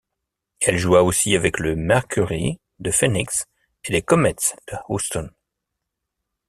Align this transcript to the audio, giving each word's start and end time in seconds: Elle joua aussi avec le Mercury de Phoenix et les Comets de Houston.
Elle 0.61 0.79
joua 0.79 1.03
aussi 1.03 1.35
avec 1.35 1.59
le 1.59 1.75
Mercury 1.75 2.59
de 2.79 2.89
Phoenix 2.89 3.45
et 3.83 3.91
les 3.93 4.01
Comets 4.01 4.33
de 4.33 4.75
Houston. 4.89 5.29